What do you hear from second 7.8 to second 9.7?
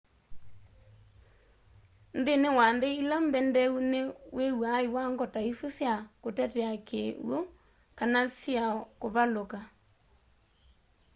kana syiao kuvaluka